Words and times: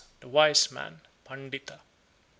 The 0.19 0.27
Wise 0.27 0.71
Man 0.71 1.01
(Pandita) 1.27 1.77
76. 1.77 1.79